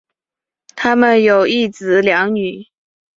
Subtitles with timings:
[0.75, 2.67] 他们有一子两女。